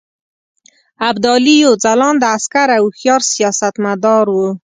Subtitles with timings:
[1.09, 4.49] ابدالي یو ځلانده عسکر او هوښیار سیاستمدار وو.